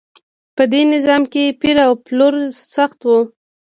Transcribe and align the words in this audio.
په 0.55 0.63
دې 0.71 0.81
نظام 0.93 1.21
کې 1.33 1.55
پیر 1.61 1.77
او 1.87 1.93
پلور 2.05 2.33
سخت 2.75 2.99
و. 3.05 3.09